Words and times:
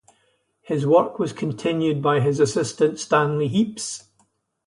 His 0.63 0.83
work 0.87 1.19
was 1.19 1.31
continued 1.31 2.01
by 2.01 2.21
his 2.21 2.39
assistant, 2.39 2.99
Stanley 2.99 3.47
Heaps. 3.47 4.09